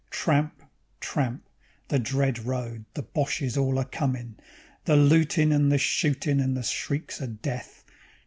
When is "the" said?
1.89-1.99, 2.95-3.03, 4.85-4.95, 5.71-5.77, 6.57-6.63